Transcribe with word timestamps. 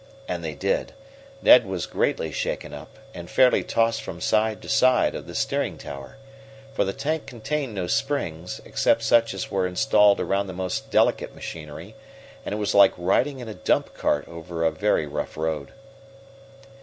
And 0.27 0.43
they 0.43 0.55
did. 0.55 0.93
Ned 1.43 1.63
was 1.67 1.85
greatly 1.85 2.31
shaken 2.31 2.73
up, 2.73 2.97
and 3.13 3.29
fairly 3.29 3.63
tossed 3.63 4.01
from 4.01 4.19
side 4.19 4.59
to 4.63 4.67
side 4.67 5.13
of 5.13 5.27
the 5.27 5.35
steering 5.35 5.77
tower. 5.77 6.17
For 6.73 6.83
the 6.83 6.91
tank 6.91 7.27
contained 7.27 7.75
no 7.75 7.85
springs, 7.85 8.61
except 8.65 9.03
such 9.03 9.31
as 9.35 9.51
were 9.51 9.67
installed 9.67 10.19
around 10.19 10.47
the 10.47 10.53
most 10.53 10.89
delicate 10.89 11.35
machinery, 11.35 11.93
and 12.43 12.51
it 12.53 12.57
was 12.57 12.73
like 12.73 12.93
riding 12.97 13.37
in 13.41 13.47
a 13.47 13.53
dump 13.53 13.93
cart 13.93 14.27
over 14.27 14.65
a 14.65 14.71
very 14.71 15.05
rough 15.05 15.37
road. 15.37 15.71